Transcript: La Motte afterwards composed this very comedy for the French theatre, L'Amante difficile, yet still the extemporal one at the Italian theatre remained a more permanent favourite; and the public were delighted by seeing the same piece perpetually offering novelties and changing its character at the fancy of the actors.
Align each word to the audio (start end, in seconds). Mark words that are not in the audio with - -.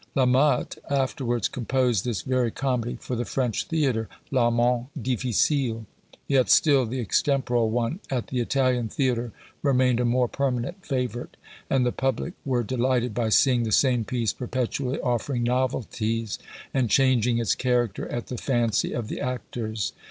La 0.15 0.25
Motte 0.25 0.79
afterwards 0.89 1.47
composed 1.47 2.05
this 2.05 2.23
very 2.23 2.49
comedy 2.49 2.97
for 2.99 3.15
the 3.15 3.23
French 3.23 3.65
theatre, 3.65 4.09
L'Amante 4.31 4.89
difficile, 4.99 5.85
yet 6.27 6.49
still 6.49 6.87
the 6.87 6.99
extemporal 6.99 7.69
one 7.69 7.99
at 8.09 8.25
the 8.29 8.39
Italian 8.39 8.89
theatre 8.89 9.31
remained 9.61 9.99
a 9.99 10.03
more 10.03 10.27
permanent 10.27 10.83
favourite; 10.83 11.37
and 11.69 11.85
the 11.85 11.91
public 11.91 12.33
were 12.43 12.63
delighted 12.63 13.13
by 13.13 13.29
seeing 13.29 13.61
the 13.61 13.71
same 13.71 14.03
piece 14.03 14.33
perpetually 14.33 14.99
offering 15.01 15.43
novelties 15.43 16.39
and 16.73 16.89
changing 16.89 17.37
its 17.37 17.53
character 17.53 18.07
at 18.07 18.25
the 18.25 18.39
fancy 18.39 18.93
of 18.93 19.07
the 19.07 19.19
actors. 19.19 19.93